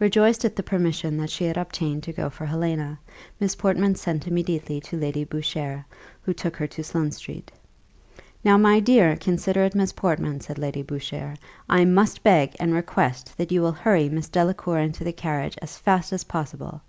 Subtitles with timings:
[0.00, 2.98] Rejoiced at the permission that she had obtained to go for Helena,
[3.38, 5.84] Miss Portman sent immediately to Lady Boucher,
[6.24, 7.52] who took her to Sloane street.
[8.42, 11.34] "Now, my dear, considerate Miss Portman," said Lady Boucher,
[11.68, 15.78] "I must beg, and request that you will hurry Miss Delacour into the carriage as
[15.78, 16.80] fast as possible.